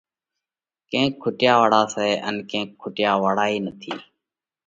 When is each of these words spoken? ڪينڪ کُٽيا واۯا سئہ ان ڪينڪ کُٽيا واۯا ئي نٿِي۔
ڪينڪ 0.91 1.13
کُٽيا 1.23 1.53
واۯا 1.61 1.81
سئہ 1.93 2.11
ان 2.27 2.35
ڪينڪ 2.49 2.69
کُٽيا 2.81 3.11
واۯا 3.23 3.45
ئي 3.51 3.57
نٿِي۔ 3.65 3.93